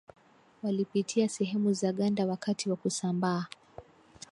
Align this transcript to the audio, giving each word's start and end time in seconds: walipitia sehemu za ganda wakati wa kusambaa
walipitia 0.63 1.29
sehemu 1.29 1.73
za 1.73 1.93
ganda 1.93 2.25
wakati 2.25 2.69
wa 2.69 2.75
kusambaa 2.75 3.45